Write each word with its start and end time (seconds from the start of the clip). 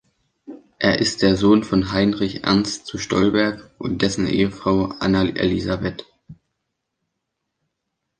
Er 0.79 0.97
ist 0.97 1.21
der 1.21 1.35
Sohn 1.37 1.63
von 1.63 1.91
Heinrich 1.91 2.43
Ernst 2.43 2.87
zu 2.87 2.97
Stolberg 2.97 3.69
und 3.77 4.01
dessen 4.01 4.25
Ehefrau 4.25 4.85
Anna 4.99 5.23
Elisabeth. 5.29 6.07